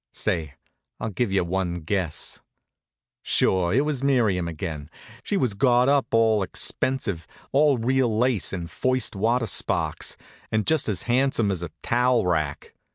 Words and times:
Say, 0.13 0.55
I'll 0.99 1.11
give 1.11 1.31
you 1.31 1.43
one 1.43 1.75
guess. 1.75 2.41
Sure, 3.21 3.71
it 3.71 3.81
was 3.81 4.03
Miriam 4.03 4.47
again. 4.47 4.89
She 5.21 5.37
was 5.37 5.53
got 5.53 5.87
up 5.87 6.07
expensive, 6.41 7.27
all 7.51 7.77
real 7.77 8.17
lace 8.17 8.51
and 8.51 8.67
first 8.67 9.15
water 9.15 9.45
sparks, 9.45 10.17
and 10.51 10.65
just 10.65 10.89
as 10.89 11.03
handsome 11.03 11.51
as 11.51 11.61
a 11.61 11.69
towel 11.83 12.25
rack. 12.25 12.73